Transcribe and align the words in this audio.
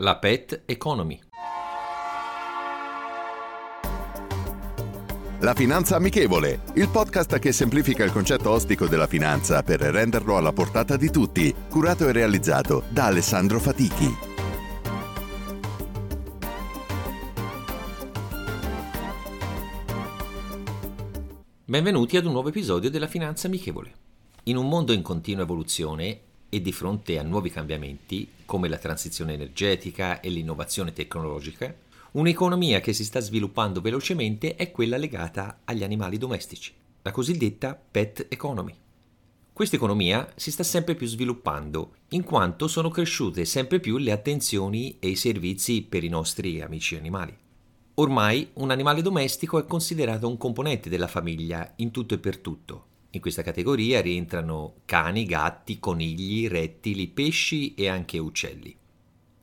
La 0.00 0.16
Pet 0.16 0.62
Economy. 0.64 1.18
La 5.40 5.54
Finanza 5.54 5.96
Amichevole, 5.96 6.60
il 6.74 6.88
podcast 6.88 7.40
che 7.40 7.50
semplifica 7.50 8.04
il 8.04 8.12
concetto 8.12 8.50
ostico 8.50 8.86
della 8.86 9.08
finanza 9.08 9.64
per 9.64 9.80
renderlo 9.80 10.36
alla 10.36 10.52
portata 10.52 10.96
di 10.96 11.10
tutti, 11.10 11.52
curato 11.68 12.06
e 12.06 12.12
realizzato 12.12 12.84
da 12.90 13.06
Alessandro 13.06 13.58
Fatichi. 13.58 14.16
Benvenuti 21.64 22.16
ad 22.16 22.24
un 22.24 22.30
nuovo 22.30 22.50
episodio 22.50 22.88
della 22.88 23.08
Finanza 23.08 23.48
Amichevole. 23.48 23.92
In 24.44 24.58
un 24.58 24.68
mondo 24.68 24.92
in 24.92 25.02
continua 25.02 25.42
evoluzione 25.42 26.20
e 26.48 26.60
di 26.60 26.72
fronte 26.72 27.18
a 27.18 27.22
nuovi 27.22 27.50
cambiamenti, 27.50 28.28
come 28.44 28.68
la 28.68 28.78
transizione 28.78 29.34
energetica 29.34 30.20
e 30.20 30.28
l'innovazione 30.28 30.92
tecnologica, 30.92 31.74
un'economia 32.12 32.80
che 32.80 32.92
si 32.92 33.04
sta 33.04 33.20
sviluppando 33.20 33.80
velocemente 33.80 34.56
è 34.56 34.70
quella 34.70 34.96
legata 34.96 35.60
agli 35.64 35.82
animali 35.82 36.18
domestici, 36.18 36.72
la 37.02 37.10
cosiddetta 37.10 37.78
pet 37.90 38.26
economy. 38.28 38.74
Questa 39.52 39.76
economia 39.76 40.32
si 40.36 40.52
sta 40.52 40.62
sempre 40.62 40.94
più 40.94 41.06
sviluppando, 41.06 41.96
in 42.10 42.22
quanto 42.22 42.68
sono 42.68 42.90
cresciute 42.90 43.44
sempre 43.44 43.80
più 43.80 43.98
le 43.98 44.12
attenzioni 44.12 44.96
e 45.00 45.08
i 45.08 45.16
servizi 45.16 45.82
per 45.82 46.04
i 46.04 46.08
nostri 46.08 46.60
amici 46.60 46.94
animali. 46.96 47.36
Ormai 47.94 48.50
un 48.54 48.70
animale 48.70 49.02
domestico 49.02 49.58
è 49.58 49.66
considerato 49.66 50.28
un 50.28 50.36
componente 50.36 50.88
della 50.88 51.08
famiglia 51.08 51.72
in 51.76 51.90
tutto 51.90 52.14
e 52.14 52.18
per 52.18 52.38
tutto. 52.38 52.87
In 53.18 53.24
questa 53.24 53.42
categoria 53.42 54.00
rientrano 54.00 54.74
cani, 54.84 55.24
gatti, 55.24 55.80
conigli, 55.80 56.46
rettili, 56.46 57.08
pesci 57.08 57.74
e 57.74 57.88
anche 57.88 58.16
uccelli. 58.16 58.72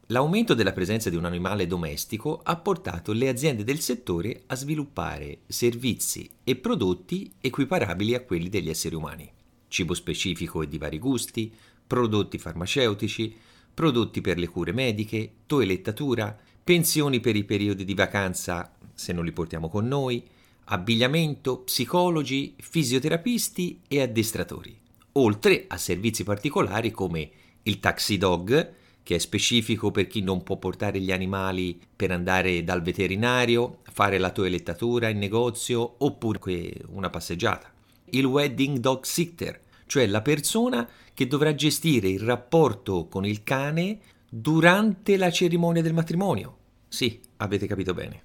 L'aumento 0.07 0.53
della 0.53 0.71
presenza 0.71 1.09
di 1.09 1.17
un 1.17 1.25
animale 1.25 1.67
domestico 1.67 2.39
ha 2.41 2.55
portato 2.55 3.11
le 3.11 3.27
aziende 3.27 3.65
del 3.65 3.81
settore 3.81 4.43
a 4.45 4.55
sviluppare 4.55 5.39
servizi 5.47 6.29
e 6.45 6.55
prodotti 6.55 7.29
equiparabili 7.41 8.15
a 8.15 8.21
quelli 8.21 8.47
degli 8.47 8.69
esseri 8.69 8.95
umani. 8.95 9.29
Cibo 9.67 9.93
specifico 9.93 10.61
e 10.61 10.69
di 10.69 10.77
vari 10.77 10.97
gusti, 10.97 11.53
prodotti 11.85 12.37
farmaceutici, 12.37 13.35
prodotti 13.73 14.21
per 14.21 14.37
le 14.37 14.47
cure 14.47 14.71
mediche, 14.71 15.31
toelettatura, 15.45 16.33
pensioni 16.63 17.19
per 17.19 17.35
i 17.35 17.43
periodi 17.43 17.83
di 17.83 17.93
vacanza 17.93 18.73
se 18.93 19.11
non 19.11 19.25
li 19.25 19.33
portiamo 19.33 19.67
con 19.67 19.85
noi, 19.85 20.25
abbigliamento, 20.65 21.59
psicologi, 21.59 22.55
fisioterapisti 22.57 23.81
e 23.87 24.01
addestratori, 24.01 24.77
oltre 25.13 25.65
a 25.67 25.77
servizi 25.77 26.23
particolari 26.23 26.91
come 26.91 27.29
il 27.63 27.79
taxi 27.79 28.17
dog, 28.17 28.73
che 29.03 29.15
è 29.15 29.19
specifico 29.19 29.91
per 29.91 30.07
chi 30.07 30.21
non 30.21 30.41
può 30.41 30.57
portare 30.57 30.99
gli 30.99 31.11
animali 31.11 31.79
per 31.95 32.11
andare 32.11 32.63
dal 32.63 32.81
veterinario, 32.81 33.79
fare 33.91 34.17
la 34.17 34.31
toelettatura 34.31 35.09
in 35.09 35.19
negozio 35.19 35.95
oppure 35.99 36.73
una 36.87 37.11
passeggiata. 37.11 37.71
Il 38.05 38.25
wedding 38.25 38.79
dog 38.79 39.03
sitter, 39.03 39.61
cioè 39.85 40.07
la 40.07 40.21
persona 40.21 40.89
che 41.13 41.27
dovrà 41.27 41.53
gestire 41.53 42.09
il 42.09 42.21
rapporto 42.21 43.07
con 43.07 43.25
il 43.25 43.43
cane 43.43 43.99
durante 44.27 45.17
la 45.17 45.29
cerimonia 45.29 45.83
del 45.83 45.93
matrimonio. 45.93 46.57
Sì, 46.87 47.19
avete 47.37 47.67
capito 47.67 47.93
bene. 47.93 48.23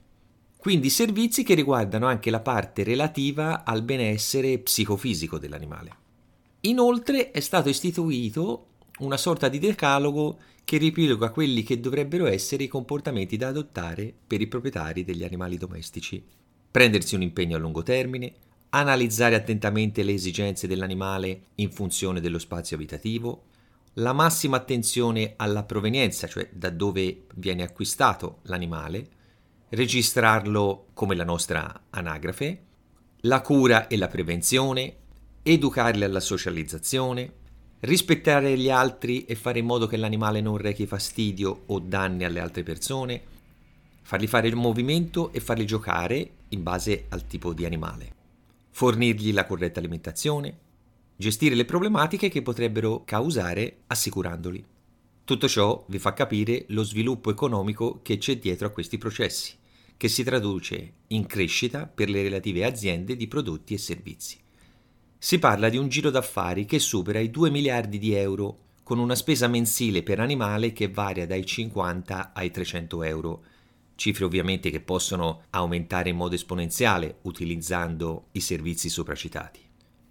Quindi 0.61 0.91
servizi 0.91 1.43
che 1.43 1.55
riguardano 1.55 2.07
anche 2.07 2.29
la 2.29 2.41
parte 2.41 2.83
relativa 2.85 3.65
al 3.65 3.81
benessere 3.81 4.59
psicofisico 4.59 5.39
dell'animale. 5.39 5.97
Inoltre 6.61 7.31
è 7.31 7.41
stato 7.41 7.71
istituito 7.71 8.67
una 8.99 9.17
sorta 9.17 9.49
di 9.49 9.59
decalogo 9.59 10.39
che 10.63 10.77
riepiloga 10.77 11.31
quelli 11.31 11.63
che 11.63 11.81
dovrebbero 11.81 12.27
essere 12.27 12.65
i 12.65 12.69
comportamenti 12.69 13.39
da 13.39 13.49
adottare 13.49 14.13
per 14.27 14.43
i 14.43 14.49
proprietari 14.49 15.03
degli 15.03 15.25
animali 15.25 15.57
domestici. 15.57 16.23
Prendersi 16.71 17.15
un 17.15 17.23
impegno 17.23 17.57
a 17.57 17.59
lungo 17.59 17.83
termine, 17.83 18.35
analizzare 18.69 19.37
attentamente 19.37 20.03
le 20.03 20.13
esigenze 20.13 20.67
dell'animale 20.67 21.45
in 21.55 21.71
funzione 21.71 22.21
dello 22.21 22.39
spazio 22.39 22.77
abitativo, 22.77 23.45
la 23.95 24.13
massima 24.13 24.59
attenzione 24.59 25.33
alla 25.37 25.65
provenienza, 25.65 26.29
cioè 26.29 26.51
da 26.53 26.69
dove 26.69 27.23
viene 27.37 27.63
acquistato 27.63 28.41
l'animale, 28.43 29.19
registrarlo 29.71 30.87
come 30.95 31.15
la 31.15 31.25
nostra 31.25 31.83
anagrafe, 31.91 32.63
la 33.23 33.41
cura 33.41 33.87
e 33.87 33.97
la 33.97 34.09
prevenzione, 34.09 34.97
educarli 35.43 36.03
alla 36.03 36.21
socializzazione, 36.21 37.33
rispettare 37.81 38.59
gli 38.59 38.69
altri 38.69 39.25
e 39.25 39.35
fare 39.35 39.61
in 39.61 39.67
modo 39.67 39.87
che 39.87 39.97
l'animale 39.97 40.41
non 40.41 40.57
rechi 40.57 40.87
fastidio 40.87 41.63
o 41.67 41.79
danni 41.79 42.25
alle 42.25 42.41
altre 42.41 42.63
persone, 42.63 43.23
fargli 44.03 44.27
fare 44.27 44.49
il 44.49 44.57
movimento 44.57 45.33
e 45.33 45.41
farli 45.41 45.65
giocare 45.65 46.31
in 46.49 46.63
base 46.63 47.05
al 47.11 47.27
tipo 47.27 47.53
di 47.53 47.65
animale, 47.65 48.13
fornirgli 48.71 49.33
la 49.33 49.47
corretta 49.47 49.79
alimentazione, 49.79 50.59
gestire 51.17 51.55
le 51.55 51.65
problematiche 51.65 52.29
che 52.29 52.43
potrebbero 52.43 53.05
causare 53.05 53.83
assicurandoli. 53.87 54.65
Tutto 55.23 55.49
ciò 55.49 55.85
vi 55.87 56.01
fa 56.01 56.13
capire 56.13 56.65
lo 56.69 56.83
sviluppo 56.83 57.31
economico 57.31 58.01
che 58.03 58.19
c'è 58.19 58.39
dietro 58.39 58.67
a 58.67 58.71
questi 58.71 58.99
processi, 58.99 59.59
che 60.01 60.09
si 60.09 60.25
traduce 60.25 60.93
in 61.09 61.27
crescita 61.27 61.85
per 61.87 62.09
le 62.09 62.23
relative 62.23 62.65
aziende 62.65 63.17
di 63.17 63.29
prodotti 63.29 63.75
e 63.75 63.77
servizi. 63.77 64.39
Si 65.19 65.39
parla 65.39 65.69
di 65.69 65.77
un 65.77 65.91
giro 65.91 66.09
d'affari 66.09 66.65
che 66.65 66.79
supera 66.79 67.19
i 67.19 67.31
2 67.31 67.51
miliardi 67.51 67.99
di 67.99 68.15
euro, 68.15 68.61
con 68.83 68.99
una 68.99 69.15
spesa 69.15 69.47
mensile 69.47 70.03
per 70.03 70.19
animale 70.19 70.73
che 70.73 70.89
varia 70.89 71.27
dai 71.27 71.45
50 71.45 72.33
ai 72.33 72.51
300 72.51 73.03
euro, 73.03 73.45
cifre 73.95 74.25
ovviamente 74.25 74.71
che 74.71 74.81
possono 74.81 75.43
aumentare 75.51 76.09
in 76.09 76.17
modo 76.17 76.35
esponenziale 76.35 77.19
utilizzando 77.25 78.29
i 78.33 78.41
servizi 78.41 78.89
sopracitati. 78.89 79.61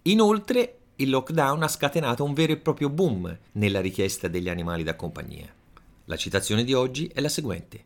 Inoltre 0.02 0.78
il 0.94 1.10
lockdown 1.10 1.64
ha 1.64 1.68
scatenato 1.68 2.22
un 2.22 2.32
vero 2.32 2.52
e 2.52 2.58
proprio 2.58 2.90
boom 2.90 3.36
nella 3.54 3.80
richiesta 3.80 4.28
degli 4.28 4.48
animali 4.48 4.84
da 4.84 4.94
compagnia. 4.94 5.52
La 6.04 6.16
citazione 6.16 6.62
di 6.62 6.74
oggi 6.74 7.10
è 7.12 7.20
la 7.20 7.28
seguente. 7.28 7.84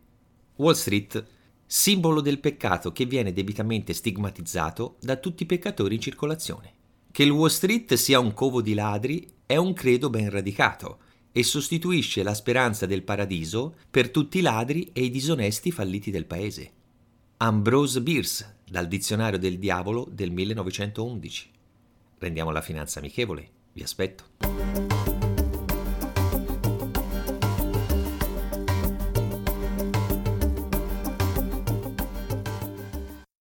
Wall 0.57 0.73
Street, 0.73 1.25
simbolo 1.65 2.21
del 2.21 2.39
peccato 2.39 2.91
che 2.91 3.05
viene 3.05 3.33
debitamente 3.33 3.93
stigmatizzato 3.93 4.97
da 5.01 5.15
tutti 5.15 5.43
i 5.43 5.47
peccatori 5.47 5.95
in 5.95 6.01
circolazione. 6.01 6.73
Che 7.11 7.23
il 7.23 7.31
Wall 7.31 7.49
Street 7.49 7.93
sia 7.93 8.19
un 8.19 8.33
covo 8.33 8.61
di 8.61 8.73
ladri 8.73 9.27
è 9.45 9.55
un 9.57 9.73
credo 9.73 10.09
ben 10.09 10.29
radicato 10.29 10.99
e 11.31 11.43
sostituisce 11.43 12.23
la 12.23 12.33
speranza 12.33 12.85
del 12.85 13.03
paradiso 13.03 13.75
per 13.89 14.09
tutti 14.09 14.37
i 14.37 14.41
ladri 14.41 14.89
e 14.93 15.03
i 15.03 15.09
disonesti 15.09 15.71
falliti 15.71 16.11
del 16.11 16.25
paese. 16.25 16.71
Ambrose 17.37 18.01
Bierce, 18.01 18.59
dal 18.69 18.87
Dizionario 18.87 19.37
del 19.37 19.59
Diavolo 19.59 20.07
del 20.09 20.31
1911. 20.31 21.49
Rendiamo 22.19 22.51
la 22.51 22.61
finanza 22.61 22.99
amichevole. 22.99 23.49
Vi 23.73 23.83
aspetto. 23.83 25.14